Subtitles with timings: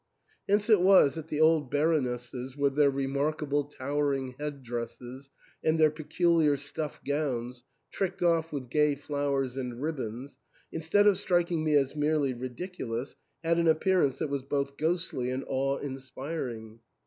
[0.49, 5.29] Hence it was that the old Baronesses, with their remarkable towering head dresses,
[5.63, 10.39] and their peculiar stuff gowns, tricked off with gay flowers and ribbons,
[10.71, 15.43] instead of striking me as merely ridiculous, had an appearance that was both ghostly and
[15.47, 16.79] awe inspiring.